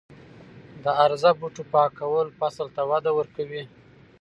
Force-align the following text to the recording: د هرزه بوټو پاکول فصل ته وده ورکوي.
د 0.83 0.85
هرزه 0.99 1.31
بوټو 1.39 1.63
پاکول 1.73 2.27
فصل 2.39 2.67
ته 2.75 2.81
وده 2.91 3.11
ورکوي. 3.19 3.63